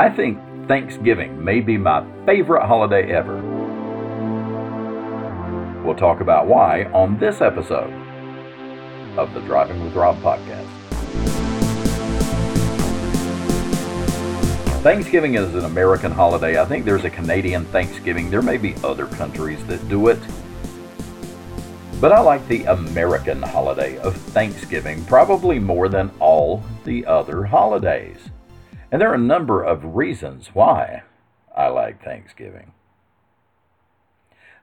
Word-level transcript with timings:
I 0.00 0.08
think 0.08 0.38
Thanksgiving 0.66 1.44
may 1.44 1.60
be 1.60 1.76
my 1.76 2.02
favorite 2.24 2.66
holiday 2.66 3.12
ever. 3.12 3.36
We'll 5.84 5.94
talk 5.94 6.22
about 6.22 6.46
why 6.46 6.84
on 6.84 7.18
this 7.18 7.42
episode 7.42 7.92
of 9.18 9.34
the 9.34 9.40
Driving 9.40 9.84
with 9.84 9.92
Rob 9.92 10.16
podcast. 10.22 10.66
Thanksgiving 14.80 15.34
is 15.34 15.54
an 15.54 15.66
American 15.66 16.12
holiday. 16.12 16.58
I 16.58 16.64
think 16.64 16.86
there's 16.86 17.04
a 17.04 17.10
Canadian 17.10 17.66
Thanksgiving. 17.66 18.30
There 18.30 18.40
may 18.40 18.56
be 18.56 18.74
other 18.82 19.04
countries 19.04 19.62
that 19.66 19.86
do 19.90 20.08
it. 20.08 20.18
But 22.00 22.12
I 22.12 22.20
like 22.20 22.48
the 22.48 22.64
American 22.64 23.42
holiday 23.42 23.98
of 23.98 24.16
Thanksgiving 24.16 25.04
probably 25.04 25.58
more 25.58 25.90
than 25.90 26.10
all 26.20 26.64
the 26.86 27.04
other 27.04 27.44
holidays. 27.44 28.30
And 28.90 29.00
there 29.00 29.10
are 29.10 29.14
a 29.14 29.18
number 29.18 29.62
of 29.62 29.96
reasons 29.96 30.50
why 30.52 31.02
I 31.56 31.68
like 31.68 32.02
Thanksgiving. 32.02 32.72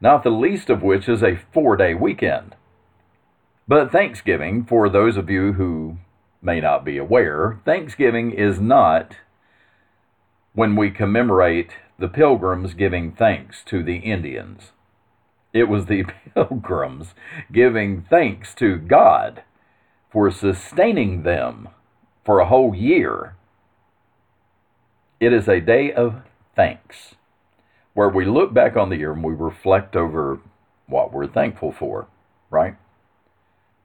Not 0.02 0.24
the 0.24 0.30
least 0.30 0.70
of 0.70 0.84
which 0.84 1.08
is 1.10 1.24
a 1.24 1.40
four 1.54 1.76
day 1.76 1.94
weekend. 1.94 2.56
But 3.68 3.92
Thanksgiving, 3.92 4.64
for 4.64 4.90
those 4.90 5.18
of 5.18 5.30
you 5.30 5.54
who 5.54 5.98
may 6.42 6.62
not 6.62 6.86
be 6.86 6.98
aware, 6.98 7.60
Thanksgiving 7.66 8.32
is 8.32 8.60
not 8.60 9.18
when 10.54 10.76
we 10.76 10.90
commemorate 10.90 11.72
the 12.00 12.08
pilgrims 12.08 12.74
giving 12.74 13.12
thanks 13.12 13.64
to 13.66 13.84
the 13.84 13.98
Indians. 13.98 14.72
It 15.54 15.66
was 15.66 15.86
the 15.86 16.06
pilgrims 16.36 17.14
giving 17.52 18.06
thanks 18.10 18.54
to 18.56 18.78
God 18.78 19.44
for 20.12 20.30
sustaining 20.32 21.24
them 21.24 21.70
for 22.26 22.40
a 22.40 22.48
whole 22.48 22.76
year. 22.76 23.37
It 25.20 25.34
is 25.34 25.48
a 25.48 25.60
day 25.60 25.92
of 25.92 26.22
thanks 26.56 27.16
where 27.94 28.10
we 28.10 28.26
look 28.26 28.54
back 28.54 28.76
on 28.76 28.90
the 28.90 28.98
year 28.98 29.14
and 29.14 29.24
we 29.24 29.34
reflect 29.34 29.96
over 29.96 30.40
what 30.88 31.12
we're 31.12 31.28
thankful 31.28 31.72
for, 31.72 32.08
right? 32.50 32.76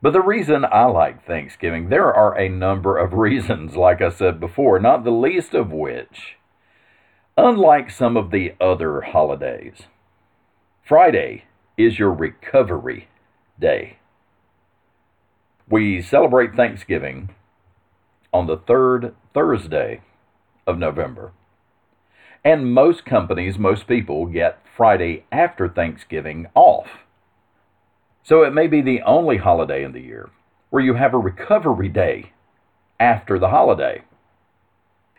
But 0.03 0.13
the 0.13 0.21
reason 0.21 0.65
I 0.65 0.85
like 0.85 1.25
Thanksgiving, 1.25 1.89
there 1.89 2.13
are 2.13 2.37
a 2.37 2.49
number 2.49 2.99
of 2.99 3.13
reasons, 3.15 3.77
like 3.77 4.03
I 4.03 4.11
said 4.11 4.41
before, 4.41 4.79
not 4.79 5.05
the 5.05 5.11
least 5.11 5.55
of 5.55 5.73
which 5.73 6.37
Unlike 7.37 7.91
some 7.91 8.19
of 8.19 8.31
the 8.31 8.53
other 8.61 9.01
holidays, 9.01 9.85
Friday 10.85 11.45
is 11.79 11.99
your 11.99 12.13
recovery 12.13 13.09
day. 13.59 13.97
We 15.67 16.03
celebrate 16.03 16.55
Thanksgiving 16.55 17.31
on 18.35 18.47
the 18.47 18.59
third 18.59 19.15
Thursday 19.33 20.03
of 20.67 20.79
November. 20.79 21.33
And 22.45 22.73
most 22.73 23.05
companies, 23.05 23.59
most 23.59 23.87
people 23.87 24.27
get 24.27 24.65
Friday 24.77 25.25
after 25.31 25.69
Thanksgiving 25.69 26.47
off. 26.55 26.89
So 28.25 28.43
it 28.43 28.53
may 28.53 28.67
be 28.67 28.81
the 28.81 29.03
only 29.03 29.37
holiday 29.39 29.85
in 29.85 29.93
the 29.93 30.01
year 30.01 30.31
where 30.71 30.83
you 30.83 30.95
have 30.95 31.15
a 31.15 31.19
recovery 31.19 31.89
day 31.89 32.33
after 32.99 33.39
the 33.39 33.49
holiday. 33.49 34.03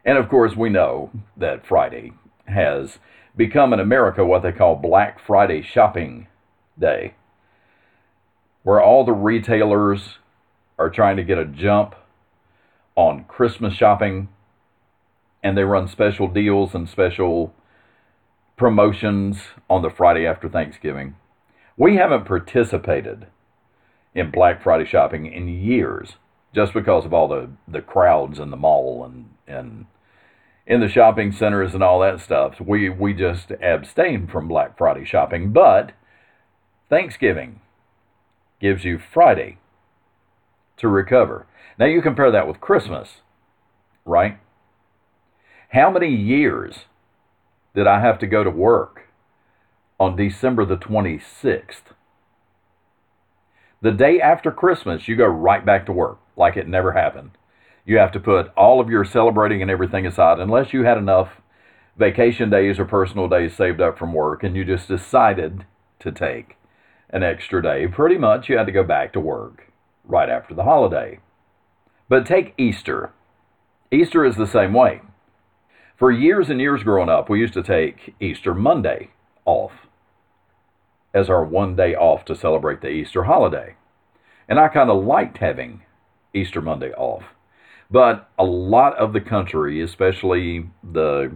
And 0.06 0.18
of 0.18 0.30
course, 0.30 0.56
we 0.56 0.70
know 0.70 1.12
that 1.38 1.66
Friday 1.66 2.14
has 2.46 2.98
become 3.36 3.74
in 3.74 3.80
America 3.80 4.26
what 4.26 4.44
they 4.44 4.52
call 4.52 4.76
Black 4.76 5.20
Friday 5.26 5.62
Shopping 5.62 6.28
Day, 6.78 7.14
where 8.64 8.82
all 8.82 9.06
the 9.06 9.14
retailers 9.14 10.18
are 10.78 10.90
trying 10.90 11.18
to 11.18 11.24
get 11.24 11.38
a 11.38 11.46
jump 11.46 11.96
on 12.96 13.26
Christmas 13.26 13.74
shopping 13.74 14.30
and 15.44 15.58
they 15.58 15.64
run 15.64 15.88
special 15.88 16.28
deals 16.28 16.74
and 16.74 16.88
special 16.88 17.54
promotions 18.56 19.38
on 19.70 19.82
the 19.82 19.90
Friday 19.90 20.26
after 20.26 20.48
Thanksgiving. 20.48 21.16
We 21.78 21.98
haven't 21.98 22.26
participated 22.26 23.28
in 24.16 24.32
Black 24.32 24.64
Friday 24.64 24.86
shopping 24.86 25.26
in 25.26 25.48
years 25.48 26.14
just 26.56 26.74
because 26.74 27.04
of 27.06 27.14
all 27.14 27.28
the, 27.28 27.50
the 27.68 27.82
crowds 27.82 28.40
in 28.40 28.52
the 28.52 28.58
mall 28.58 29.04
and, 29.04 29.30
and 29.48 29.86
in 30.66 30.80
the 30.80 30.88
shopping 30.88 31.32
centers 31.32 31.74
and 31.74 31.84
all 31.84 32.00
that 32.00 32.22
stuff. 32.22 32.62
We 32.62 32.90
we 32.90 33.14
just 33.14 33.52
abstain 33.62 34.28
from 34.28 34.48
Black 34.48 34.78
Friday 34.78 35.06
shopping, 35.06 35.52
but 35.52 35.92
Thanksgiving 36.90 37.60
gives 38.62 38.86
you 38.86 39.00
Friday 39.00 39.58
to 40.78 40.88
recover. 40.88 41.48
Now 41.78 41.88
you 41.88 42.02
compare 42.02 42.32
that 42.32 42.48
with 42.48 42.62
Christmas, 42.62 43.22
right? 44.06 44.38
How 45.74 45.90
many 45.90 46.14
years 46.14 46.86
did 47.74 47.88
I 47.88 48.00
have 48.00 48.20
to 48.20 48.28
go 48.28 48.44
to 48.44 48.50
work 48.52 49.08
on 50.00 50.16
December 50.16 50.66
the 50.66 50.78
26th? 50.78 51.94
The 53.82 53.92
day 53.92 54.22
after 54.22 54.52
Christmas, 54.52 55.08
you 55.08 55.16
go 55.16 55.26
right 55.26 55.66
back 55.66 55.88
to 55.88 55.92
work 55.92 56.20
like 56.38 56.58
it 56.58 56.68
never 56.68 56.92
happened. 56.92 57.32
You 57.86 57.98
have 57.98 58.12
to 58.12 58.20
put 58.20 58.54
all 58.56 58.80
of 58.80 58.92
your 58.92 59.04
celebrating 59.04 59.64
and 59.64 59.72
everything 59.72 60.06
aside, 60.06 60.38
unless 60.38 60.74
you 60.74 60.84
had 60.84 61.00
enough 61.00 61.42
vacation 61.98 62.52
days 62.52 62.78
or 62.78 62.86
personal 62.86 63.28
days 63.28 63.58
saved 63.58 63.82
up 63.82 63.98
from 63.98 64.14
work 64.14 64.44
and 64.44 64.56
you 64.56 64.64
just 64.64 64.88
decided 64.88 65.66
to 66.02 66.12
take 66.12 66.56
an 67.10 67.24
extra 67.24 67.64
day. 67.64 67.88
Pretty 67.88 68.20
much 68.20 68.48
you 68.48 68.60
had 68.60 68.68
to 68.68 68.72
go 68.72 68.84
back 68.84 69.12
to 69.14 69.20
work 69.20 69.72
right 70.04 70.30
after 70.30 70.54
the 70.54 70.66
holiday. 70.66 71.20
But 72.08 72.28
take 72.28 72.54
Easter. 72.60 73.12
Easter 73.92 74.24
is 74.24 74.36
the 74.36 74.46
same 74.46 74.74
way. 74.74 75.02
For 75.98 76.12
years 76.12 76.50
and 76.50 76.60
years 76.60 76.84
growing 76.84 77.10
up, 77.10 77.30
we 77.30 77.40
used 77.40 77.54
to 77.54 77.64
take 77.64 78.16
Easter 78.20 78.54
Monday 78.54 79.12
off 79.46 79.72
as 81.14 81.30
our 81.30 81.46
one 81.46 81.76
day 81.76 81.94
off 81.96 82.26
to 82.26 82.36
celebrate 82.36 82.82
the 82.82 82.90
Easter 82.90 83.26
holiday. 83.26 83.76
And 84.48 84.60
I 84.60 84.68
kind 84.68 84.90
of 84.90 85.04
liked 85.04 85.38
having 85.38 85.84
Easter 86.34 86.62
Monday 86.62 86.92
off. 86.94 87.24
But 87.92 88.28
a 88.40 88.44
lot 88.44 88.98
of 88.98 89.14
the 89.14 89.22
country, 89.22 89.82
especially 89.82 90.70
the 90.84 91.36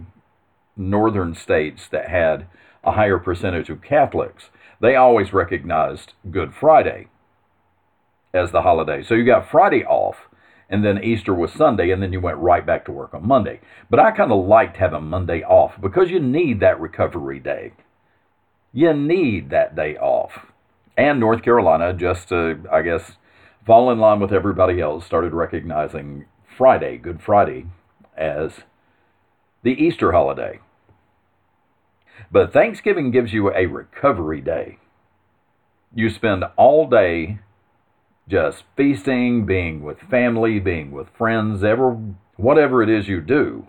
northern 0.76 1.34
states 1.34 1.88
that 1.88 2.08
had 2.08 2.46
a 2.82 2.92
higher 2.92 3.18
percentage 3.18 3.70
of 3.70 3.82
Catholics, 3.82 4.50
they 4.80 4.96
always 4.96 5.32
recognized 5.32 6.14
Good 6.30 6.52
Friday 6.52 7.08
as 8.34 8.50
the 8.50 8.62
holiday. 8.62 9.02
So 9.02 9.14
you 9.14 9.24
got 9.24 9.48
Friday 9.48 9.84
off, 9.84 10.27
and 10.70 10.84
then 10.84 11.02
Easter 11.02 11.34
was 11.34 11.52
Sunday, 11.52 11.90
and 11.90 12.02
then 12.02 12.12
you 12.12 12.20
went 12.20 12.38
right 12.38 12.64
back 12.64 12.84
to 12.84 12.92
work 12.92 13.14
on 13.14 13.26
Monday. 13.26 13.60
But 13.88 14.00
I 14.00 14.10
kind 14.10 14.30
of 14.30 14.44
liked 14.46 14.76
having 14.76 15.04
Monday 15.04 15.42
off 15.42 15.80
because 15.80 16.10
you 16.10 16.20
need 16.20 16.60
that 16.60 16.80
recovery 16.80 17.40
day. 17.40 17.72
You 18.72 18.92
need 18.92 19.50
that 19.50 19.74
day 19.74 19.96
off. 19.96 20.46
And 20.96 21.20
North 21.20 21.42
Carolina, 21.42 21.94
just 21.94 22.28
to, 22.28 22.64
I 22.70 22.82
guess, 22.82 23.12
fall 23.64 23.90
in 23.90 23.98
line 23.98 24.20
with 24.20 24.32
everybody 24.32 24.80
else, 24.80 25.06
started 25.06 25.32
recognizing 25.32 26.26
Friday, 26.56 26.98
Good 26.98 27.22
Friday, 27.22 27.66
as 28.16 28.52
the 29.62 29.72
Easter 29.72 30.12
holiday. 30.12 30.60
But 32.30 32.52
Thanksgiving 32.52 33.10
gives 33.10 33.32
you 33.32 33.54
a 33.54 33.66
recovery 33.66 34.40
day. 34.40 34.78
You 35.94 36.10
spend 36.10 36.44
all 36.56 36.86
day 36.88 37.38
just 38.28 38.64
feasting, 38.76 39.46
being 39.46 39.82
with 39.82 39.98
family, 40.00 40.58
being 40.58 40.90
with 40.90 41.08
friends, 41.16 41.64
ever 41.64 41.98
whatever 42.36 42.82
it 42.82 42.88
is 42.88 43.08
you 43.08 43.20
do 43.20 43.66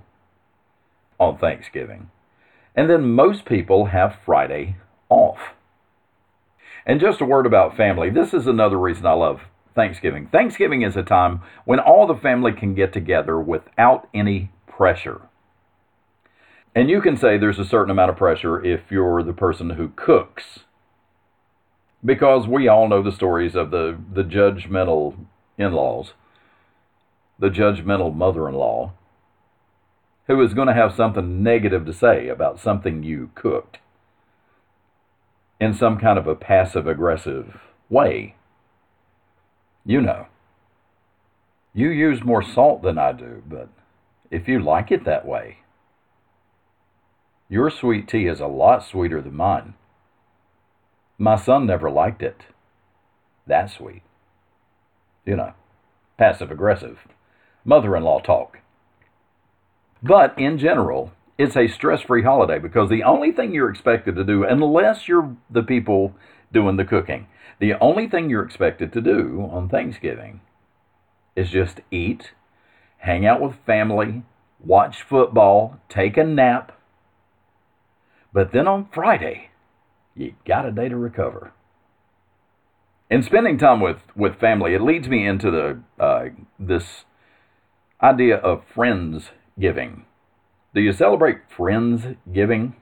on 1.19 1.37
Thanksgiving. 1.37 2.11
And 2.75 2.89
then 2.89 3.11
most 3.11 3.45
people 3.45 3.85
have 3.85 4.19
Friday 4.25 4.77
off. 5.09 5.39
And 6.85 6.99
just 6.99 7.21
a 7.21 7.25
word 7.25 7.45
about 7.45 7.75
family. 7.75 8.09
This 8.09 8.33
is 8.33 8.47
another 8.47 8.77
reason 8.77 9.05
I 9.05 9.13
love 9.13 9.41
Thanksgiving. 9.75 10.27
Thanksgiving 10.27 10.81
is 10.81 10.95
a 10.95 11.03
time 11.03 11.41
when 11.65 11.79
all 11.79 12.07
the 12.07 12.15
family 12.15 12.51
can 12.51 12.73
get 12.73 12.93
together 12.93 13.39
without 13.39 14.07
any 14.13 14.51
pressure. 14.67 15.21
And 16.75 16.89
you 16.89 17.01
can 17.01 17.17
say 17.17 17.37
there's 17.37 17.59
a 17.59 17.65
certain 17.65 17.91
amount 17.91 18.11
of 18.11 18.17
pressure 18.17 18.63
if 18.63 18.91
you're 18.91 19.23
the 19.23 19.33
person 19.33 19.71
who 19.71 19.89
cooks. 19.95 20.59
Because 22.03 22.47
we 22.47 22.67
all 22.67 22.87
know 22.87 23.03
the 23.03 23.11
stories 23.11 23.55
of 23.55 23.71
the, 23.71 23.97
the 24.13 24.23
judgmental 24.23 25.15
in 25.57 25.73
laws, 25.73 26.13
the 27.37 27.49
judgmental 27.49 28.15
mother 28.15 28.47
in 28.47 28.55
law, 28.55 28.93
who 30.27 30.41
is 30.41 30.53
going 30.53 30.67
to 30.67 30.73
have 30.73 30.93
something 30.93 31.43
negative 31.43 31.85
to 31.85 31.93
say 31.93 32.29
about 32.29 32.59
something 32.59 33.03
you 33.03 33.31
cooked 33.35 33.79
in 35.59 35.73
some 35.73 35.97
kind 35.97 36.17
of 36.17 36.27
a 36.27 36.35
passive 36.35 36.87
aggressive 36.87 37.59
way. 37.89 38.35
You 39.85 40.01
know. 40.01 40.27
You 41.73 41.89
use 41.89 42.23
more 42.23 42.43
salt 42.43 42.81
than 42.81 42.97
I 42.97 43.11
do, 43.11 43.43
but 43.47 43.69
if 44.31 44.47
you 44.47 44.59
like 44.59 44.91
it 44.91 45.05
that 45.05 45.25
way, 45.25 45.57
your 47.49 47.69
sweet 47.69 48.07
tea 48.07 48.27
is 48.27 48.39
a 48.39 48.47
lot 48.47 48.83
sweeter 48.83 49.21
than 49.21 49.35
mine. 49.35 49.73
My 51.21 51.35
son 51.35 51.65
never 51.65 51.91
liked 51.91 52.23
it. 52.23 52.43
That 53.45 53.69
sweet. 53.69 54.03
You 55.25 55.35
know, 55.35 55.53
passive 56.17 56.49
aggressive. 56.49 56.99
Mother 57.65 57.95
in 57.97 58.03
law 58.03 58.21
talk. 58.21 58.59
But 60.01 60.39
in 60.39 60.57
general, 60.57 61.11
it's 61.37 61.57
a 61.57 61.67
stress 61.67 62.01
free 62.01 62.23
holiday 62.23 62.57
because 62.57 62.89
the 62.89 63.03
only 63.03 63.33
thing 63.33 63.53
you're 63.53 63.69
expected 63.69 64.15
to 64.15 64.23
do, 64.23 64.45
unless 64.45 65.09
you're 65.09 65.35
the 65.49 65.61
people 65.61 66.15
doing 66.53 66.77
the 66.77 66.85
cooking, 66.85 67.27
the 67.59 67.73
only 67.81 68.07
thing 68.07 68.29
you're 68.29 68.45
expected 68.45 68.93
to 68.93 69.01
do 69.01 69.49
on 69.51 69.67
Thanksgiving 69.67 70.39
is 71.35 71.49
just 71.49 71.81
eat, 71.91 72.31
hang 72.99 73.25
out 73.25 73.41
with 73.41 73.55
family, 73.65 74.23
watch 74.63 75.01
football, 75.01 75.79
take 75.89 76.15
a 76.15 76.23
nap. 76.23 76.71
But 78.31 78.53
then 78.53 78.69
on 78.69 78.87
Friday, 78.93 79.48
you 80.15 80.33
got 80.45 80.65
a 80.65 80.71
day 80.71 80.89
to 80.89 80.97
recover. 80.97 81.51
In 83.09 83.23
spending 83.23 83.57
time 83.57 83.79
with, 83.79 83.97
with 84.15 84.39
family, 84.39 84.73
it 84.73 84.81
leads 84.81 85.07
me 85.07 85.25
into 85.25 85.49
the 85.49 85.79
uh, 86.03 86.25
this 86.59 87.05
idea 88.01 88.37
of 88.37 88.63
friends 88.73 89.31
giving. 89.59 90.05
Do 90.73 90.81
you 90.81 90.93
celebrate 90.93 91.39
friends 91.55 92.15
giving? 92.31 92.75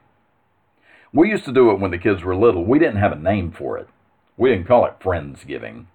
We 1.12 1.30
used 1.30 1.46
to 1.46 1.52
do 1.52 1.70
it 1.70 1.80
when 1.80 1.90
the 1.90 1.98
kids 1.98 2.22
were 2.22 2.36
little. 2.36 2.64
We 2.64 2.78
didn't 2.78 3.00
have 3.00 3.12
a 3.12 3.16
name 3.16 3.50
for 3.50 3.78
it. 3.78 3.88
We 4.36 4.50
didn't 4.50 4.66
call 4.66 4.84
it 4.84 5.02
friends 5.02 5.44
giving. 5.46 5.88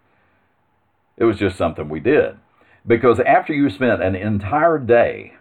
It 1.18 1.26
was 1.26 1.38
just 1.38 1.56
something 1.58 1.88
we 1.88 2.00
did. 2.00 2.38
Because 2.86 3.20
after 3.20 3.54
you 3.54 3.70
spent 3.70 4.02
an 4.02 4.16
entire 4.16 4.80
day 4.80 5.34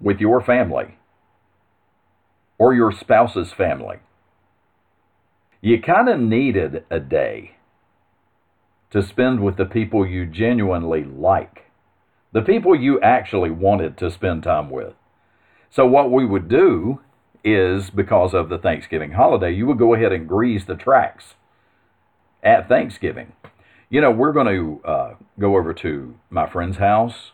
with 0.00 0.20
your 0.20 0.40
family 0.40 0.96
or 2.56 2.72
your 2.72 2.92
spouse's 2.92 3.52
family, 3.52 3.96
you 5.60 5.80
kind 5.80 6.08
of 6.08 6.20
needed 6.20 6.84
a 6.90 7.00
day 7.00 7.56
to 8.90 9.02
spend 9.02 9.40
with 9.40 9.56
the 9.56 9.64
people 9.64 10.06
you 10.06 10.24
genuinely 10.24 11.04
like, 11.04 11.70
the 12.32 12.42
people 12.42 12.74
you 12.74 13.00
actually 13.00 13.50
wanted 13.50 13.96
to 13.98 14.10
spend 14.10 14.42
time 14.42 14.70
with. 14.70 14.94
So, 15.70 15.86
what 15.86 16.10
we 16.10 16.24
would 16.24 16.48
do 16.48 17.00
is 17.44 17.90
because 17.90 18.34
of 18.34 18.48
the 18.48 18.58
Thanksgiving 18.58 19.12
holiday, 19.12 19.52
you 19.52 19.66
would 19.66 19.78
go 19.78 19.94
ahead 19.94 20.12
and 20.12 20.28
grease 20.28 20.64
the 20.64 20.74
tracks 20.74 21.34
at 22.42 22.68
Thanksgiving. 22.68 23.32
You 23.90 24.00
know, 24.00 24.10
we're 24.10 24.32
going 24.32 24.46
to 24.46 24.88
uh, 24.88 25.14
go 25.38 25.56
over 25.56 25.72
to 25.74 26.14
my 26.30 26.48
friend's 26.48 26.76
house 26.78 27.32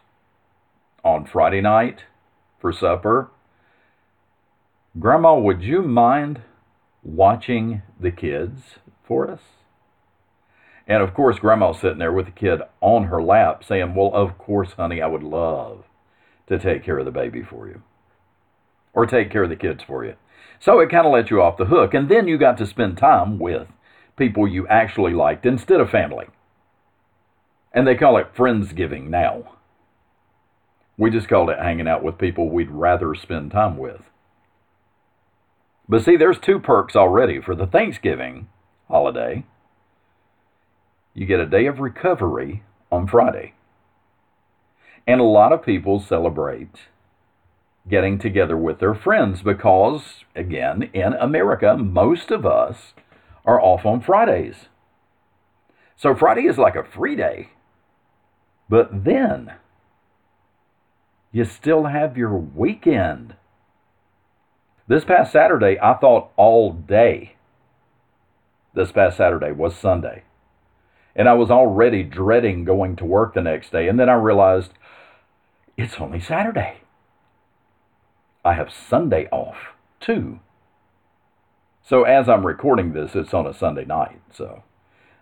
on 1.04 1.26
Friday 1.26 1.60
night 1.60 2.04
for 2.60 2.72
supper. 2.72 3.30
Grandma, 4.98 5.36
would 5.36 5.62
you 5.62 5.82
mind 5.82 6.42
watching 7.04 7.82
the 8.00 8.10
kids 8.10 8.62
for 9.06 9.30
us? 9.30 9.40
And 10.86 11.02
of 11.02 11.14
course, 11.14 11.38
Grandma's 11.38 11.80
sitting 11.80 11.98
there 11.98 12.12
with 12.12 12.26
the 12.26 12.32
kid 12.32 12.60
on 12.80 13.04
her 13.04 13.22
lap 13.22 13.64
saying, 13.64 13.94
Well, 13.94 14.10
of 14.12 14.36
course, 14.38 14.72
honey, 14.72 15.00
I 15.00 15.06
would 15.06 15.22
love 15.22 15.84
to 16.48 16.58
take 16.58 16.84
care 16.84 16.98
of 16.98 17.04
the 17.04 17.10
baby 17.10 17.42
for 17.42 17.68
you 17.68 17.82
or 18.92 19.06
take 19.06 19.30
care 19.30 19.44
of 19.44 19.50
the 19.50 19.56
kids 19.56 19.82
for 19.82 20.04
you. 20.04 20.14
So 20.60 20.80
it 20.80 20.90
kind 20.90 21.06
of 21.06 21.12
let 21.12 21.30
you 21.30 21.42
off 21.42 21.56
the 21.56 21.66
hook. 21.66 21.94
And 21.94 22.08
then 22.08 22.28
you 22.28 22.38
got 22.38 22.56
to 22.58 22.66
spend 22.66 22.96
time 22.96 23.38
with 23.38 23.68
people 24.16 24.46
you 24.46 24.66
actually 24.68 25.12
liked 25.12 25.44
instead 25.44 25.80
of 25.80 25.90
family. 25.90 26.26
And 27.72 27.86
they 27.86 27.96
call 27.96 28.16
it 28.16 28.34
Friendsgiving 28.34 29.08
now. 29.08 29.56
We 30.96 31.10
just 31.10 31.28
called 31.28 31.50
it 31.50 31.58
hanging 31.58 31.88
out 31.88 32.04
with 32.04 32.18
people 32.18 32.48
we'd 32.48 32.70
rather 32.70 33.14
spend 33.16 33.50
time 33.50 33.76
with. 33.76 34.02
But 35.88 36.04
see, 36.04 36.16
there's 36.16 36.38
two 36.38 36.58
perks 36.58 36.96
already 36.96 37.40
for 37.40 37.54
the 37.54 37.66
Thanksgiving 37.66 38.48
holiday. 38.88 39.44
You 41.12 41.26
get 41.26 41.40
a 41.40 41.46
day 41.46 41.66
of 41.66 41.78
recovery 41.78 42.62
on 42.90 43.06
Friday. 43.06 43.54
And 45.06 45.20
a 45.20 45.24
lot 45.24 45.52
of 45.52 45.64
people 45.64 46.00
celebrate 46.00 46.88
getting 47.88 48.18
together 48.18 48.56
with 48.56 48.78
their 48.78 48.94
friends 48.94 49.42
because, 49.42 50.24
again, 50.34 50.90
in 50.94 51.12
America, 51.12 51.76
most 51.76 52.30
of 52.30 52.46
us 52.46 52.94
are 53.44 53.60
off 53.60 53.84
on 53.84 54.00
Fridays. 54.00 54.68
So 55.96 56.14
Friday 56.14 56.46
is 56.46 56.58
like 56.58 56.76
a 56.76 56.84
free 56.84 57.14
day. 57.14 57.50
But 58.68 59.04
then 59.04 59.52
you 61.30 61.44
still 61.44 61.84
have 61.84 62.16
your 62.16 62.36
weekend. 62.36 63.34
This 64.86 65.04
past 65.04 65.32
Saturday, 65.32 65.78
I 65.80 65.94
thought 65.94 66.30
all 66.36 66.72
day 66.72 67.36
this 68.74 68.92
past 68.92 69.16
Saturday 69.16 69.52
was 69.52 69.74
Sunday. 69.74 70.24
And 71.16 71.28
I 71.28 71.34
was 71.34 71.50
already 71.50 72.02
dreading 72.02 72.64
going 72.64 72.96
to 72.96 73.04
work 73.04 73.34
the 73.34 73.40
next 73.40 73.72
day. 73.72 73.88
And 73.88 73.98
then 73.98 74.08
I 74.08 74.14
realized 74.14 74.72
it's 75.76 75.94
only 75.98 76.20
Saturday. 76.20 76.78
I 78.44 78.54
have 78.54 78.70
Sunday 78.72 79.26
off 79.30 79.56
too. 80.00 80.40
So 81.86 82.02
as 82.02 82.28
I'm 82.28 82.44
recording 82.44 82.92
this, 82.92 83.14
it's 83.14 83.32
on 83.32 83.46
a 83.46 83.54
Sunday 83.54 83.84
night. 83.84 84.20
So 84.32 84.64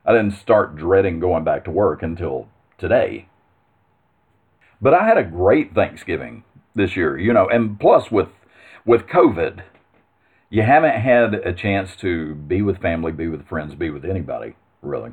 I 0.05 0.13
didn't 0.13 0.33
start 0.33 0.77
dreading 0.77 1.21
going 1.21 1.45
back 1.45 1.65
to 1.65 1.71
work 1.71 2.03
until 2.03 2.49
today. 2.79 3.29
But 4.81 4.95
I 4.95 5.07
had 5.07 5.19
a 5.19 5.25
great 5.25 5.73
Thanksgiving 5.75 6.43
this 6.75 6.97
year, 6.97 7.17
you 7.17 7.33
know, 7.33 7.49
and 7.49 7.79
plus 7.79 8.11
with 8.11 8.29
with 8.85 9.03
COVID, 9.03 9.63
you 10.51 10.63
haven't 10.63 11.01
had 11.01 11.35
a 11.35 11.53
chance 11.53 11.97
to 11.97 12.35
be 12.35 12.63
with 12.63 12.79
family, 12.79 13.13
be 13.13 13.29
with 13.29 13.47
friends, 13.47 13.75
be 13.75 13.91
with 13.91 14.05
anybody, 14.05 14.55
really. 14.83 15.13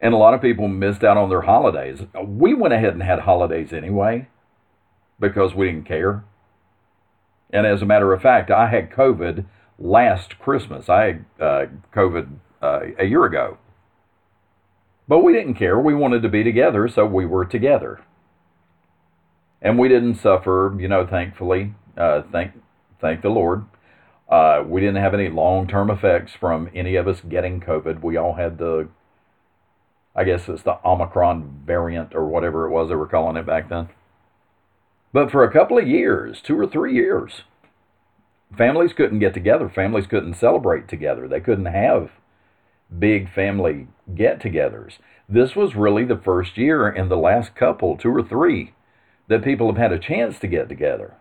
And 0.00 0.14
a 0.14 0.18
lot 0.18 0.34
of 0.34 0.40
people 0.40 0.68
missed 0.68 1.04
out 1.04 1.16
on 1.16 1.28
their 1.28 1.42
holidays. 1.42 2.00
We 2.24 2.54
went 2.54 2.74
ahead 2.74 2.94
and 2.94 3.02
had 3.02 3.20
holidays 3.20 3.72
anyway 3.72 4.28
because 5.18 5.54
we 5.54 5.66
didn't 5.66 5.86
care. 5.86 6.24
And 7.52 7.66
as 7.66 7.82
a 7.82 7.86
matter 7.86 8.12
of 8.12 8.22
fact, 8.22 8.50
I 8.50 8.68
had 8.68 8.90
COVID 8.90 9.44
last 9.78 10.38
Christmas. 10.38 10.88
I 10.88 11.02
had 11.02 11.24
uh, 11.40 11.66
COVID 11.94 12.36
uh, 12.62 12.80
a 12.98 13.04
year 13.04 13.24
ago. 13.24 13.58
But 15.08 15.24
we 15.24 15.32
didn't 15.32 15.54
care. 15.54 15.78
We 15.78 15.94
wanted 15.94 16.22
to 16.22 16.28
be 16.28 16.44
together, 16.44 16.88
so 16.88 17.04
we 17.04 17.26
were 17.26 17.44
together. 17.44 18.00
And 19.60 19.78
we 19.78 19.88
didn't 19.88 20.14
suffer, 20.14 20.74
you 20.78 20.88
know, 20.88 21.06
thankfully. 21.06 21.74
Uh, 21.96 22.22
thank, 22.32 22.52
thank 23.00 23.22
the 23.22 23.28
Lord. 23.28 23.64
Uh, 24.28 24.62
we 24.64 24.80
didn't 24.80 25.02
have 25.02 25.14
any 25.14 25.28
long 25.28 25.66
term 25.66 25.90
effects 25.90 26.32
from 26.38 26.70
any 26.74 26.94
of 26.96 27.08
us 27.08 27.20
getting 27.20 27.60
COVID. 27.60 28.02
We 28.02 28.16
all 28.16 28.34
had 28.34 28.58
the, 28.58 28.88
I 30.14 30.24
guess 30.24 30.48
it's 30.48 30.62
the 30.62 30.78
Omicron 30.84 31.62
variant 31.66 32.14
or 32.14 32.26
whatever 32.26 32.66
it 32.66 32.70
was 32.70 32.88
they 32.88 32.94
were 32.94 33.08
calling 33.08 33.36
it 33.36 33.46
back 33.46 33.68
then. 33.68 33.88
But 35.12 35.30
for 35.30 35.42
a 35.42 35.52
couple 35.52 35.78
of 35.78 35.88
years, 35.88 36.40
two 36.40 36.58
or 36.58 36.68
three 36.68 36.94
years, 36.94 37.42
families 38.56 38.92
couldn't 38.92 39.18
get 39.18 39.34
together. 39.34 39.68
Families 39.68 40.06
couldn't 40.06 40.34
celebrate 40.34 40.86
together. 40.86 41.26
They 41.26 41.40
couldn't 41.40 41.66
have 41.66 42.10
big 42.96 43.32
family 43.32 43.88
get 44.14 44.40
togethers. 44.40 44.98
This 45.28 45.54
was 45.54 45.76
really 45.76 46.04
the 46.04 46.16
first 46.16 46.56
year 46.56 46.88
in 46.88 47.08
the 47.08 47.16
last 47.16 47.54
couple, 47.54 47.96
two 47.96 48.14
or 48.14 48.22
three, 48.22 48.74
that 49.28 49.44
people 49.44 49.68
have 49.68 49.76
had 49.76 49.92
a 49.92 49.98
chance 49.98 50.38
to 50.40 50.48
get 50.48 50.68
together. 50.68 51.14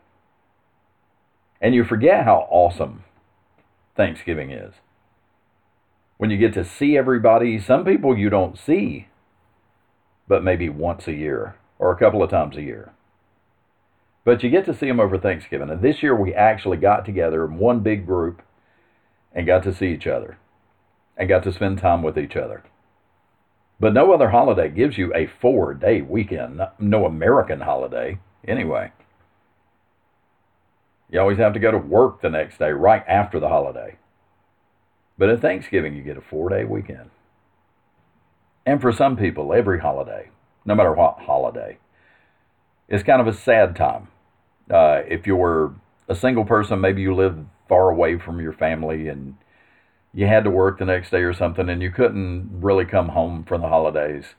And 1.62 1.76
you 1.76 1.84
forget 1.84 2.24
how 2.26 2.48
awesome 2.50 3.04
Thanksgiving 3.96 4.52
is. 4.52 4.76
When 6.18 6.30
you 6.30 6.38
get 6.38 6.54
to 6.54 6.66
see 6.66 6.98
everybody, 6.98 7.60
some 7.60 7.86
people 7.86 8.18
you 8.18 8.30
don't 8.30 8.58
see, 8.58 9.08
but 10.28 10.44
maybe 10.44 10.70
once 10.70 11.08
a 11.08 11.14
year 11.14 11.56
or 11.78 11.92
a 11.92 11.98
couple 11.98 12.22
of 12.22 12.30
times 12.30 12.58
a 12.58 12.62
year. 12.62 12.92
But 14.26 14.44
you 14.44 14.50
get 14.50 14.66
to 14.66 14.74
see 14.74 14.88
them 14.88 15.00
over 15.00 15.18
Thanksgiving. 15.18 15.70
And 15.70 15.82
this 15.82 16.04
year 16.04 16.16
we 16.16 16.34
actually 16.34 16.78
got 16.78 17.06
together 17.06 17.46
in 17.46 17.58
one 17.58 17.80
big 17.80 18.06
group 18.06 18.42
and 19.34 19.48
got 19.48 19.64
to 19.64 19.74
see 19.74 19.88
each 19.88 20.08
other 20.08 20.38
and 21.18 21.30
got 21.30 21.44
to 21.44 21.54
spend 21.54 21.78
time 21.78 22.04
with 22.04 22.18
each 22.18 22.36
other. 22.36 22.64
But 23.80 23.94
no 23.94 24.14
other 24.14 24.30
holiday 24.30 24.70
gives 24.70 24.98
you 24.98 25.14
a 25.14 25.26
four 25.26 25.74
day 25.74 26.02
weekend, 26.02 26.62
no 26.80 27.06
American 27.06 27.62
holiday 27.62 28.20
anyway. 28.48 28.92
You 31.12 31.20
always 31.20 31.38
have 31.38 31.54
to 31.54 31.60
go 31.60 31.72
to 31.72 31.78
work 31.78 32.22
the 32.22 32.30
next 32.30 32.60
day 32.60 32.72
right 32.72 33.04
after 33.08 33.40
the 33.40 33.50
holiday. 33.50 33.98
But 35.18 35.30
at 35.30 35.42
Thanksgiving, 35.42 35.96
you 35.96 36.04
get 36.04 36.18
a 36.18 36.22
four 36.22 36.50
day 36.50 36.64
weekend. 36.64 37.10
And 38.66 38.80
for 38.80 38.92
some 38.92 39.18
people, 39.18 39.54
every 39.54 39.80
holiday, 39.80 40.30
no 40.66 40.76
matter 40.76 40.94
what 40.94 41.20
holiday, 41.20 41.78
is 42.88 43.04
kind 43.04 43.22
of 43.22 43.28
a 43.28 43.34
sad 43.34 43.76
time. 43.76 44.10
Uh, 44.70 45.02
if 45.08 45.26
you're 45.26 45.74
a 46.08 46.16
single 46.16 46.46
person, 46.46 46.80
maybe 46.80 47.02
you 47.02 47.16
live 47.16 47.38
far 47.68 47.90
away 47.90 48.18
from 48.18 48.40
your 48.40 48.54
family 48.54 49.08
and 49.08 49.36
you 50.14 50.28
had 50.28 50.44
to 50.44 50.50
work 50.50 50.80
the 50.80 50.86
next 50.86 51.12
day 51.12 51.22
or 51.22 51.34
something 51.34 51.70
and 51.70 51.82
you 51.82 51.92
couldn't 51.92 52.50
really 52.62 52.86
come 52.86 53.10
home 53.10 53.44
for 53.44 53.58
the 53.58 53.68
holidays. 53.68 54.36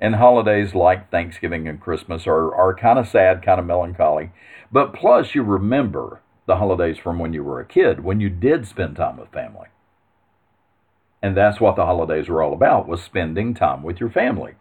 And 0.00 0.14
holidays 0.14 0.74
like 0.74 1.10
Thanksgiving 1.10 1.68
and 1.68 1.80
Christmas 1.80 2.26
are, 2.26 2.54
are 2.54 2.74
kind 2.74 2.98
of 2.98 3.06
sad, 3.06 3.42
kind 3.44 3.60
of 3.60 3.66
melancholy. 3.66 4.30
But 4.72 4.94
plus, 4.94 5.34
you 5.34 5.42
remember 5.42 6.22
the 6.46 6.56
holidays 6.56 6.96
from 6.98 7.18
when 7.18 7.34
you 7.34 7.44
were 7.44 7.60
a 7.60 7.66
kid, 7.66 8.02
when 8.02 8.18
you 8.18 8.30
did 8.30 8.66
spend 8.66 8.96
time 8.96 9.18
with 9.18 9.30
family. 9.30 9.68
And 11.22 11.36
that's 11.36 11.60
what 11.60 11.76
the 11.76 11.84
holidays 11.84 12.28
were 12.28 12.42
all 12.42 12.54
about, 12.54 12.88
was 12.88 13.02
spending 13.02 13.52
time 13.52 13.82
with 13.82 14.00
your 14.00 14.10
family. 14.10 14.54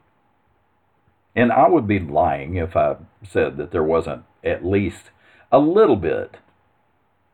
And 1.36 1.54
I 1.54 1.70
would 1.70 1.88
be 1.88 2.00
lying 2.00 2.56
if 2.56 2.76
I 2.76 2.98
said 3.24 3.56
that 3.58 3.72
there 3.72 3.84
wasn't 3.84 4.24
at 4.44 4.66
least 4.66 5.12
a 5.52 5.60
little 5.60 5.96
bit 5.96 6.38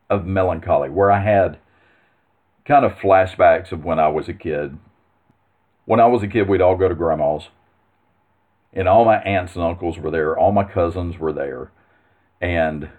of 0.08 0.24
melancholy 0.24 0.90
where 0.90 1.10
I 1.10 1.20
had 1.22 1.58
kind 2.64 2.84
of 2.84 2.92
flashbacks 2.92 3.72
of 3.72 3.84
when 3.84 3.98
I 3.98 4.08
was 4.08 4.28
a 4.28 4.32
kid. 4.32 4.78
When 5.86 6.00
I 6.00 6.06
was 6.06 6.22
a 6.22 6.28
kid, 6.28 6.48
we'd 6.48 6.60
all 6.60 6.76
go 6.76 6.88
to 6.88 6.94
grandma's, 6.94 7.48
and 8.76 8.86
all 8.86 9.06
my 9.06 9.16
aunts 9.22 9.54
and 9.56 9.64
uncles 9.64 9.98
were 9.98 10.10
there, 10.10 10.38
all 10.38 10.52
my 10.52 10.62
cousins 10.62 11.18
were 11.18 11.32
there, 11.32 11.72
and 12.42 12.90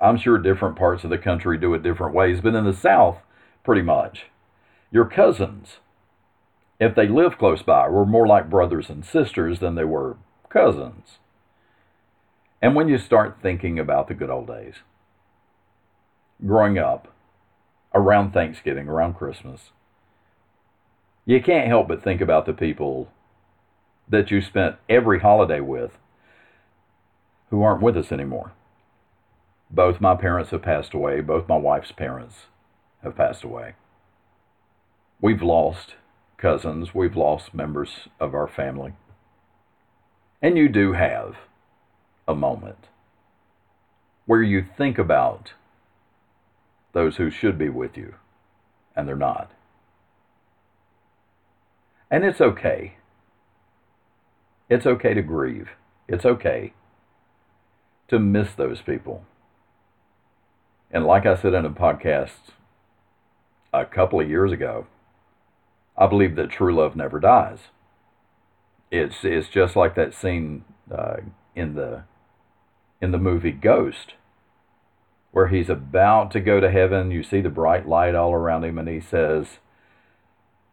I'm 0.00 0.16
sure 0.16 0.38
different 0.38 0.76
parts 0.76 1.04
of 1.04 1.10
the 1.10 1.18
country 1.18 1.58
do 1.58 1.74
it 1.74 1.82
different 1.82 2.14
ways, 2.14 2.40
but 2.40 2.54
in 2.54 2.64
the 2.64 2.72
South, 2.72 3.18
pretty 3.62 3.82
much, 3.82 4.26
your 4.90 5.04
cousins, 5.04 5.78
if 6.80 6.94
they 6.94 7.06
live 7.06 7.36
close 7.38 7.62
by, 7.62 7.86
were 7.88 8.06
more 8.06 8.26
like 8.26 8.48
brothers 8.48 8.88
and 8.88 9.04
sisters 9.04 9.60
than 9.60 9.74
they 9.74 9.84
were 9.84 10.16
cousins. 10.48 11.18
And 12.62 12.74
when 12.74 12.88
you 12.88 12.96
start 12.96 13.38
thinking 13.42 13.78
about 13.78 14.08
the 14.08 14.14
good 14.14 14.30
old 14.30 14.46
days, 14.46 14.76
growing 16.44 16.78
up, 16.78 17.08
around 17.94 18.32
Thanksgiving, 18.32 18.88
around 18.88 19.14
Christmas, 19.14 19.70
you 21.26 21.42
can't 21.42 21.68
help 21.68 21.88
but 21.88 22.02
think 22.02 22.20
about 22.22 22.46
the 22.46 22.52
people 22.54 23.10
that 24.08 24.30
you 24.30 24.40
spent 24.40 24.76
every 24.88 25.20
holiday 25.20 25.60
with 25.60 25.98
who 27.50 27.62
aren't 27.62 27.82
with 27.82 27.96
us 27.96 28.12
anymore. 28.12 28.52
Both 29.70 30.00
my 30.00 30.14
parents 30.14 30.50
have 30.50 30.62
passed 30.62 30.94
away, 30.94 31.20
both 31.20 31.48
my 31.48 31.56
wife's 31.56 31.92
parents 31.92 32.46
have 33.02 33.16
passed 33.16 33.44
away. 33.44 33.74
We've 35.20 35.42
lost 35.42 35.94
cousins, 36.36 36.94
we've 36.94 37.16
lost 37.16 37.54
members 37.54 38.08
of 38.20 38.34
our 38.34 38.48
family. 38.48 38.92
And 40.42 40.58
you 40.58 40.68
do 40.68 40.92
have 40.92 41.36
a 42.28 42.34
moment 42.34 42.88
where 44.26 44.42
you 44.42 44.64
think 44.76 44.98
about 44.98 45.52
those 46.92 47.16
who 47.16 47.30
should 47.30 47.58
be 47.58 47.68
with 47.68 47.96
you 47.96 48.14
and 48.96 49.08
they're 49.08 49.16
not. 49.16 49.50
And 52.10 52.24
it's 52.24 52.40
okay. 52.40 52.96
It's 54.68 54.86
okay 54.86 55.14
to 55.14 55.22
grieve. 55.22 55.70
It's 56.08 56.24
okay 56.24 56.72
to 58.08 58.18
miss 58.18 58.52
those 58.54 58.80
people. 58.80 59.24
And 60.90 61.04
like 61.04 61.26
I 61.26 61.36
said 61.36 61.54
in 61.54 61.64
a 61.64 61.70
podcast 61.70 62.52
a 63.72 63.84
couple 63.84 64.20
of 64.20 64.28
years 64.28 64.52
ago, 64.52 64.86
I 65.96 66.06
believe 66.06 66.36
that 66.36 66.50
true 66.50 66.74
love 66.74 66.96
never 66.96 67.20
dies. 67.20 67.58
It's 68.90 69.16
it's 69.22 69.48
just 69.48 69.76
like 69.76 69.94
that 69.96 70.14
scene 70.14 70.64
uh, 70.90 71.16
in 71.54 71.74
the 71.74 72.04
in 73.00 73.10
the 73.10 73.18
movie 73.18 73.52
Ghost, 73.52 74.14
where 75.32 75.48
he's 75.48 75.68
about 75.68 76.30
to 76.32 76.40
go 76.40 76.60
to 76.60 76.70
heaven. 76.70 77.10
You 77.10 77.22
see 77.22 77.40
the 77.40 77.48
bright 77.48 77.88
light 77.88 78.14
all 78.14 78.32
around 78.32 78.64
him, 78.64 78.78
and 78.78 78.88
he 78.88 79.00
says, 79.00 79.58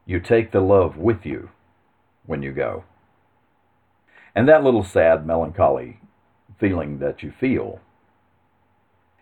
"You 0.05 0.19
take 0.19 0.51
the 0.51 0.62
love 0.62 0.98
with 0.98 1.25
you 1.25 1.50
when 2.25 2.43
you 2.43 2.51
go." 2.51 2.83
And 4.35 4.47
that 4.47 4.63
little 4.63 4.83
sad, 4.83 5.25
melancholy 5.25 6.00
feeling 6.59 7.00
that 7.00 7.23
you 7.23 7.31
feel 7.31 7.79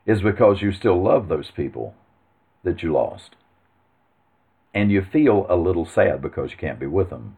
is 0.06 0.22
because 0.22 0.62
you 0.62 0.72
still 0.72 1.02
love 1.02 1.28
those 1.28 1.52
people 1.52 1.96
that 2.64 2.84
you 2.84 2.92
lost. 2.92 3.36
And 4.74 4.92
you 4.92 5.04
feel 5.04 5.46
a 5.50 5.56
little 5.56 5.86
sad 5.86 6.22
because 6.22 6.52
you 6.52 6.58
can't 6.58 6.80
be 6.80 6.86
with 6.86 7.10
them. 7.10 7.38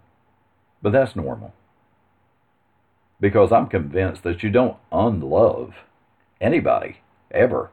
But 0.81 0.91
that's 0.91 1.15
normal. 1.15 1.53
Because 3.19 3.51
I'm 3.51 3.67
convinced 3.67 4.23
that 4.23 4.41
you 4.41 4.49
don't 4.49 4.77
unlove 4.91 5.73
anybody, 6.41 6.97
ever, 7.29 7.69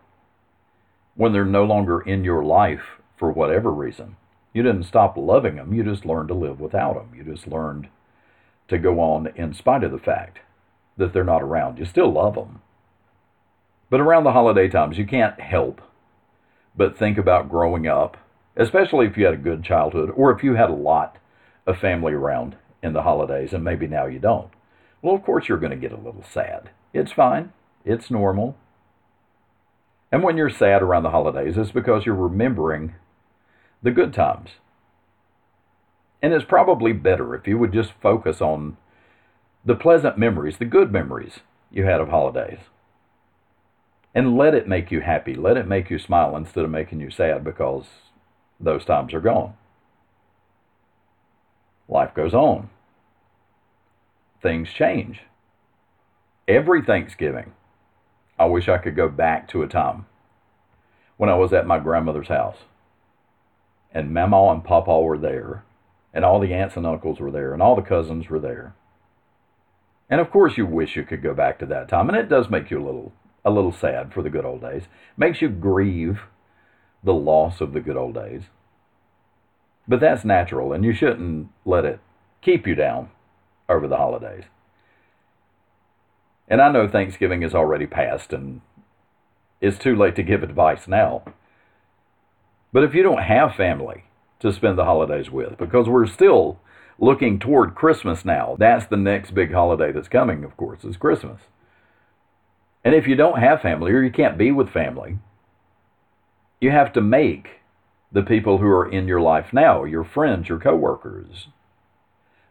when 1.16 1.32
they're 1.32 1.44
no 1.44 1.64
longer 1.64 2.00
in 2.00 2.22
your 2.22 2.44
life 2.44 3.00
for 3.16 3.32
whatever 3.32 3.72
reason. 3.72 4.16
You 4.52 4.62
didn't 4.62 4.84
stop 4.84 5.16
loving 5.16 5.56
them, 5.56 5.72
you 5.72 5.82
just 5.82 6.04
learned 6.04 6.28
to 6.28 6.34
live 6.34 6.60
without 6.60 6.94
them. 6.94 7.12
You 7.16 7.24
just 7.34 7.46
learned 7.46 7.88
to 8.68 8.78
go 8.78 9.00
on 9.00 9.28
in 9.34 9.54
spite 9.54 9.84
of 9.84 9.92
the 9.92 9.98
fact 9.98 10.38
that 10.96 11.12
they're 11.12 11.24
not 11.24 11.42
around. 11.42 11.78
You 11.78 11.84
still 11.84 12.12
love 12.12 12.34
them. 12.34 12.60
But 13.90 14.00
around 14.00 14.24
the 14.24 14.32
holiday 14.32 14.68
times, 14.68 14.98
you 14.98 15.06
can't 15.06 15.40
help 15.40 15.80
but 16.76 16.96
think 16.96 17.18
about 17.18 17.48
growing 17.48 17.86
up, 17.86 18.16
especially 18.56 19.06
if 19.06 19.16
you 19.16 19.24
had 19.24 19.34
a 19.34 19.38
good 19.38 19.64
childhood 19.64 20.10
or 20.14 20.30
if 20.30 20.44
you 20.44 20.54
had 20.54 20.70
a 20.70 20.74
lot 20.74 21.16
of 21.66 21.78
family 21.78 22.12
around 22.12 22.56
in 22.82 22.92
the 22.92 23.02
holidays 23.02 23.52
and 23.52 23.64
maybe 23.64 23.86
now 23.86 24.06
you 24.06 24.18
don't. 24.18 24.50
Well, 25.02 25.14
of 25.14 25.22
course, 25.22 25.48
you're 25.48 25.58
going 25.58 25.70
to 25.70 25.76
get 25.76 25.92
a 25.92 25.96
little 25.96 26.24
sad. 26.30 26.70
It's 26.92 27.12
fine, 27.12 27.52
it's 27.84 28.10
normal. 28.10 28.56
And 30.10 30.22
when 30.22 30.36
you're 30.36 30.50
sad 30.50 30.82
around 30.82 31.02
the 31.02 31.10
holidays, 31.10 31.56
it's 31.56 31.70
because 31.70 32.06
you're 32.06 32.14
remembering 32.14 32.94
the 33.82 33.90
good 33.90 34.12
times. 34.12 34.50
And 36.22 36.32
it's 36.32 36.44
probably 36.44 36.92
better 36.92 37.34
if 37.34 37.46
you 37.46 37.58
would 37.58 37.72
just 37.72 37.92
focus 38.02 38.40
on 38.40 38.76
the 39.64 39.74
pleasant 39.74 40.18
memories, 40.18 40.58
the 40.58 40.64
good 40.64 40.92
memories 40.92 41.40
you 41.70 41.84
had 41.84 42.00
of 42.00 42.08
holidays. 42.08 42.60
And 44.14 44.36
let 44.36 44.54
it 44.54 44.66
make 44.66 44.90
you 44.90 45.00
happy. 45.00 45.34
Let 45.34 45.56
it 45.56 45.68
make 45.68 45.90
you 45.90 45.98
smile 45.98 46.34
instead 46.34 46.64
of 46.64 46.70
making 46.70 47.00
you 47.00 47.10
sad 47.10 47.44
because 47.44 47.84
those 48.58 48.84
times 48.84 49.14
are 49.14 49.20
gone. 49.20 49.54
Life 51.88 52.14
goes 52.14 52.34
on 52.34 52.70
things 54.42 54.68
change. 54.70 55.22
Every 56.46 56.82
Thanksgiving, 56.82 57.52
I 58.38 58.46
wish 58.46 58.68
I 58.68 58.78
could 58.78 58.96
go 58.96 59.08
back 59.08 59.48
to 59.48 59.62
a 59.62 59.68
time 59.68 60.06
when 61.16 61.28
I 61.28 61.34
was 61.34 61.52
at 61.52 61.66
my 61.66 61.78
grandmother's 61.78 62.28
house 62.28 62.58
and 63.92 64.14
Mama 64.14 64.50
and 64.52 64.64
Papa 64.64 65.00
were 65.00 65.18
there, 65.18 65.64
and 66.12 66.24
all 66.24 66.40
the 66.40 66.54
aunts 66.54 66.76
and 66.76 66.86
uncles 66.86 67.20
were 67.20 67.30
there, 67.30 67.52
and 67.52 67.62
all 67.62 67.76
the 67.76 67.82
cousins 67.82 68.28
were 68.28 68.40
there. 68.40 68.74
And 70.10 70.20
of 70.20 70.30
course, 70.30 70.56
you 70.56 70.66
wish 70.66 70.96
you 70.96 71.04
could 71.04 71.22
go 71.22 71.34
back 71.34 71.58
to 71.58 71.66
that 71.66 71.88
time, 71.88 72.08
and 72.08 72.16
it 72.16 72.28
does 72.28 72.48
make 72.48 72.70
you 72.70 72.82
a 72.82 72.84
little 72.84 73.12
a 73.44 73.50
little 73.50 73.72
sad 73.72 74.12
for 74.12 74.22
the 74.22 74.30
good 74.30 74.44
old 74.44 74.60
days. 74.60 74.84
Makes 75.16 75.40
you 75.40 75.48
grieve 75.48 76.20
the 77.02 77.14
loss 77.14 77.60
of 77.60 77.72
the 77.72 77.80
good 77.80 77.96
old 77.96 78.14
days. 78.14 78.42
But 79.86 80.00
that's 80.00 80.24
natural, 80.24 80.72
and 80.72 80.84
you 80.84 80.92
shouldn't 80.92 81.48
let 81.64 81.84
it 81.84 82.00
keep 82.42 82.66
you 82.66 82.74
down 82.74 83.10
over 83.68 83.86
the 83.86 83.96
holidays. 83.96 84.44
And 86.48 86.60
I 86.60 86.70
know 86.72 86.88
Thanksgiving 86.88 87.42
is 87.42 87.54
already 87.54 87.86
past, 87.86 88.32
and 88.32 88.60
it's 89.60 89.78
too 89.78 89.94
late 89.94 90.16
to 90.16 90.22
give 90.22 90.42
advice 90.42 90.88
now. 90.88 91.22
But 92.72 92.84
if 92.84 92.94
you 92.94 93.02
don't 93.02 93.22
have 93.22 93.54
family 93.54 94.04
to 94.40 94.52
spend 94.52 94.78
the 94.78 94.84
holidays 94.84 95.30
with, 95.30 95.58
because 95.58 95.88
we're 95.88 96.06
still 96.06 96.60
looking 96.98 97.38
toward 97.38 97.74
Christmas 97.74 98.24
now, 98.24 98.56
that's 98.58 98.86
the 98.86 98.96
next 98.96 99.34
big 99.34 99.52
holiday 99.52 99.92
that's 99.92 100.08
coming, 100.08 100.44
of 100.44 100.56
course, 100.56 100.84
is 100.84 100.96
Christmas. 100.96 101.42
And 102.84 102.94
if 102.94 103.06
you 103.06 103.16
don't 103.16 103.40
have 103.40 103.62
family 103.62 103.92
or 103.92 104.02
you 104.02 104.10
can't 104.10 104.38
be 104.38 104.50
with 104.50 104.70
family, 104.70 105.18
you 106.60 106.70
have 106.70 106.92
to 106.94 107.00
make 107.00 107.60
the 108.10 108.22
people 108.22 108.58
who 108.58 108.66
are 108.66 108.90
in 108.90 109.06
your 109.06 109.20
life 109.20 109.52
now, 109.52 109.84
your 109.84 110.04
friends, 110.04 110.48
your 110.48 110.58
coworkers, 110.58 111.48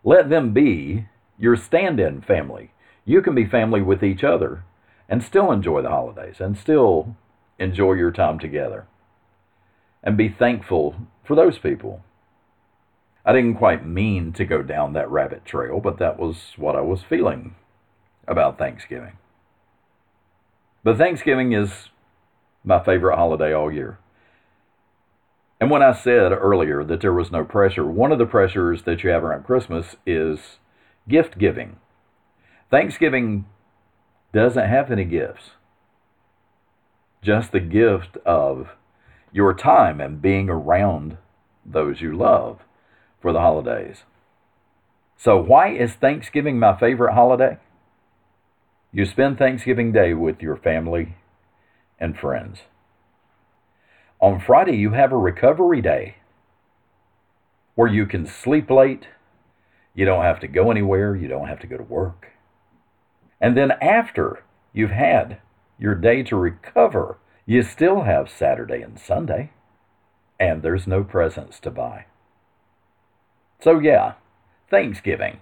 let 0.03 0.29
them 0.29 0.53
be 0.53 1.08
your 1.38 1.56
stand 1.56 2.00
in 2.00 2.22
family. 2.22 2.72
You 3.06 3.22
can 3.22 3.36
be 3.36 3.46
family 3.46 3.82
with 3.82 4.03
each 4.03 4.24
other 4.24 4.63
and 5.10 5.24
still 5.24 5.51
enjoy 5.51 5.82
the 5.82 5.89
holidays 5.89 6.39
and 6.39 6.58
still 6.58 7.15
enjoy 7.58 7.94
your 7.94 8.12
time 8.12 8.39
together 8.39 8.86
and 10.07 10.15
be 10.15 10.29
thankful 10.29 10.95
for 11.25 11.35
those 11.35 11.59
people. 11.59 12.01
I 13.25 13.33
didn't 13.33 13.55
quite 13.55 13.85
mean 13.85 14.31
to 14.33 14.45
go 14.45 14.63
down 14.63 14.93
that 14.93 15.11
rabbit 15.11 15.43
trail, 15.43 15.81
but 15.81 15.99
that 15.99 16.17
was 16.17 16.53
what 16.55 16.77
I 16.77 16.81
was 16.81 17.03
feeling 17.03 17.55
about 18.25 18.57
Thanksgiving. 18.57 19.17
But 20.81 20.97
Thanksgiving 20.97 21.51
is 21.51 21.89
my 22.63 22.81
favorite 22.81 23.17
holiday 23.17 23.51
all 23.53 23.69
year. 23.69 23.99
And 25.59 25.69
when 25.69 25.83
I 25.83 25.91
said 25.91 26.31
earlier 26.31 26.85
that 26.85 27.01
there 27.01 27.11
was 27.11 27.29
no 27.29 27.43
pressure, 27.43 27.83
one 27.85 28.13
of 28.13 28.17
the 28.17 28.25
pressures 28.25 28.83
that 28.83 29.03
you 29.03 29.09
have 29.09 29.25
around 29.25 29.43
Christmas 29.43 29.97
is 30.05 30.39
gift 31.09 31.37
giving. 31.37 31.75
Thanksgiving 32.71 33.45
doesn't 34.33 34.69
have 34.69 34.89
any 34.89 35.03
gifts, 35.03 35.49
just 37.21 37.51
the 37.51 37.59
gift 37.59 38.15
of 38.25 38.69
your 39.31 39.53
time 39.53 40.00
and 40.00 40.22
being 40.22 40.50
around 40.50 41.17
those 41.65 42.01
you 42.01 42.15
love 42.15 42.60
for 43.22 43.34
the 43.34 43.39
holidays. 43.39 44.03
So, 45.17 45.38
why 45.38 45.69
is 45.69 45.93
Thanksgiving 45.93 46.60
my 46.60 46.77
favorite 46.77 47.13
holiday? 47.13 47.57
You 48.91 49.05
spend 49.05 49.38
Thanksgiving 49.38 49.91
Day 49.91 50.13
with 50.13 50.41
your 50.41 50.55
family 50.55 51.15
and 52.00 52.17
friends. 52.17 52.60
On 54.19 54.39
Friday, 54.39 54.77
you 54.77 54.91
have 54.91 55.12
a 55.12 55.17
recovery 55.17 55.81
day 55.81 56.17
where 57.75 57.88
you 57.88 58.05
can 58.05 58.25
sleep 58.25 58.69
late. 58.69 59.07
You 59.93 60.05
don't 60.05 60.24
have 60.24 60.39
to 60.39 60.48
go 60.48 60.72
anywhere. 60.72 61.15
You 61.15 61.27
don't 61.27 61.48
have 61.48 61.60
to 61.60 61.67
go 61.67 61.77
to 61.77 61.84
work. 61.84 62.29
And 63.39 63.55
then 63.55 63.72
after 63.81 64.43
you've 64.74 64.91
had 64.91 65.39
your 65.77 65.93
day 65.93 66.24
to 66.24 66.36
recover, 66.36 67.17
you 67.47 67.63
still 67.63 68.01
have 68.01 68.29
Saturday 68.29 68.81
and 68.81 68.99
Sunday, 68.99 69.51
and 70.37 70.61
there's 70.61 70.85
no 70.85 71.03
presents 71.03 71.61
to 71.61 71.71
buy. 71.71 72.05
So, 73.61 73.79
yeah, 73.79 74.15
Thanksgiving 74.69 75.39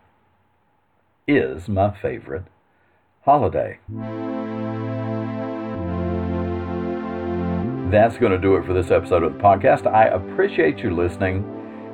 is 1.27 1.67
my 1.67 1.89
favorite 1.99 2.45
holiday. 3.23 3.79
That's 7.89 8.17
going 8.17 8.31
to 8.31 8.37
do 8.37 8.55
it 8.55 8.65
for 8.65 8.73
this 8.73 8.91
episode 8.91 9.23
of 9.23 9.33
the 9.33 9.39
podcast. 9.39 9.91
I 9.91 10.05
appreciate 10.05 10.79
you 10.79 10.91
listening. 10.91 11.43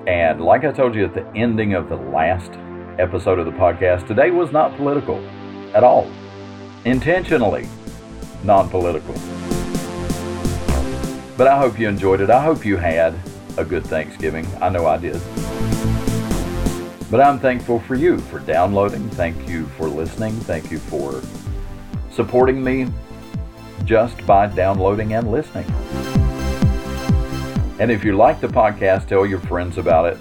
And 0.08 0.42
like 0.42 0.66
I 0.66 0.74
told 0.74 0.94
you 0.94 1.06
at 1.06 1.14
the 1.14 1.26
ending 1.36 1.74
of 1.74 1.88
the 1.88 1.96
last 1.96 2.52
episode 3.00 3.40
of 3.40 3.46
the 3.46 3.52
podcast, 3.52 4.08
today 4.08 4.30
was 4.30 4.52
not 4.52 4.76
political 4.76 5.24
at 5.74 5.86
all. 5.86 6.12
Intentionally 6.84 7.70
non 8.44 8.68
political. 8.68 9.16
But 11.42 11.48
I 11.48 11.58
hope 11.58 11.80
you 11.80 11.90
enjoyed 11.90 12.22
it. 12.22 12.30
I 12.30 12.40
hope 12.40 12.64
you 12.64 12.78
had 12.78 13.16
a 13.58 13.66
good 13.66 13.84
Thanksgiving. 13.84 14.46
I 14.62 14.70
know 14.70 14.86
I 14.86 14.98
did. 14.98 15.20
But 17.10 17.20
I'm 17.20 17.40
thankful 17.40 17.80
for 17.80 17.96
you 17.96 18.20
for 18.20 18.38
downloading. 18.38 19.10
Thank 19.10 19.50
you 19.50 19.66
for 19.70 19.88
listening. 19.88 20.34
Thank 20.34 20.70
you 20.70 20.78
for 20.78 21.20
supporting 22.12 22.64
me 22.64 22.86
just 23.86 24.24
by 24.28 24.46
downloading 24.46 25.16
and 25.16 25.32
listening. 25.32 25.66
And 27.80 27.90
if 27.90 28.04
you 28.04 28.16
like 28.16 28.40
the 28.40 28.48
podcast, 28.48 29.08
tell 29.08 29.26
your 29.26 29.40
friends 29.40 29.80
about 29.80 30.14
it. 30.14 30.20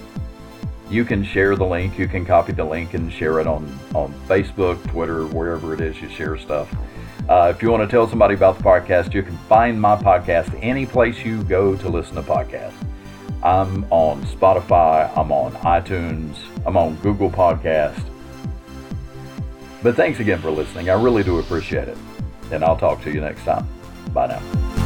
You 0.88 1.04
can 1.04 1.22
share 1.22 1.54
the 1.54 1.66
link. 1.66 1.98
You 1.98 2.08
can 2.08 2.24
copy 2.24 2.52
the 2.52 2.64
link 2.64 2.94
and 2.94 3.12
share 3.12 3.40
it 3.40 3.46
on, 3.46 3.78
on 3.94 4.14
Facebook, 4.26 4.82
Twitter, 4.88 5.26
wherever 5.26 5.74
it 5.74 5.82
is 5.82 6.00
you 6.00 6.08
share 6.08 6.38
stuff. 6.38 6.74
Uh, 7.28 7.52
if 7.54 7.62
you 7.62 7.70
want 7.70 7.82
to 7.82 7.88
tell 7.88 8.08
somebody 8.08 8.34
about 8.34 8.58
the 8.58 8.64
podcast, 8.64 9.14
you 9.14 9.22
can 9.22 9.36
find 9.48 9.80
my 9.80 9.96
podcast 9.96 10.58
any 10.62 10.86
place 10.86 11.24
you 11.24 11.42
go 11.44 11.76
to 11.76 11.88
listen 11.88 12.16
to 12.16 12.22
podcasts. 12.22 12.74
I'm 13.42 13.84
on 13.90 14.22
Spotify, 14.24 15.10
I'm 15.16 15.32
on 15.32 15.52
iTunes, 15.52 16.36
I'm 16.66 16.76
on 16.76 16.96
Google 16.96 17.30
Podcast. 17.30 18.04
But 19.82 19.96
thanks 19.96 20.20
again 20.20 20.40
for 20.40 20.50
listening. 20.50 20.90
I 20.90 21.00
really 21.00 21.22
do 21.22 21.38
appreciate 21.38 21.88
it. 21.88 21.96
And 22.52 22.62
I'll 22.62 22.76
talk 22.76 23.02
to 23.04 23.10
you 23.10 23.20
next 23.20 23.44
time. 23.44 23.66
Bye 24.12 24.26
now. 24.26 24.79